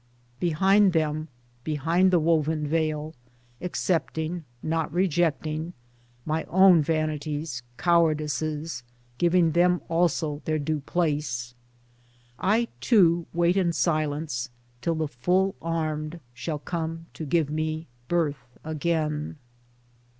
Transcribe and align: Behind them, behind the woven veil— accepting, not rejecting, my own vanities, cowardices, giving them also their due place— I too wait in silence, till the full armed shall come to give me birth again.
Behind 0.39 0.93
them, 0.93 1.27
behind 1.63 2.09
the 2.09 2.17
woven 2.17 2.65
veil— 2.65 3.13
accepting, 3.61 4.45
not 4.63 4.91
rejecting, 4.91 5.73
my 6.25 6.43
own 6.45 6.81
vanities, 6.81 7.61
cowardices, 7.77 8.81
giving 9.19 9.51
them 9.51 9.79
also 9.89 10.41
their 10.45 10.57
due 10.57 10.79
place— 10.79 11.53
I 12.55 12.67
too 12.79 13.27
wait 13.31 13.55
in 13.55 13.73
silence, 13.73 14.49
till 14.81 14.95
the 14.95 15.07
full 15.07 15.53
armed 15.61 16.19
shall 16.33 16.57
come 16.57 17.05
to 17.13 17.23
give 17.23 17.51
me 17.51 17.85
birth 18.07 18.57
again. 18.63 19.37